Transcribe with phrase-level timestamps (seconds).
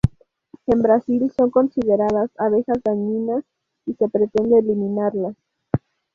[0.65, 3.43] En Brasil son consideradas abejas dañinas
[3.85, 5.35] y se pretende eliminarlas.